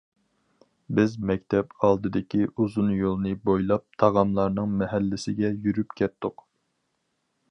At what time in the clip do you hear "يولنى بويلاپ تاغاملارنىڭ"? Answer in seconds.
3.01-4.73